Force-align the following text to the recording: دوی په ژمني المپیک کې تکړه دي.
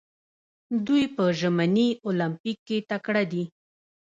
دوی 0.85 1.03
په 1.15 1.23
ژمني 1.39 1.87
المپیک 2.07 2.57
کې 2.67 2.77
تکړه 2.89 3.23
دي. 3.31 3.43